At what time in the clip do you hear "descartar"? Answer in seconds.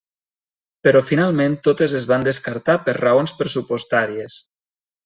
2.31-2.79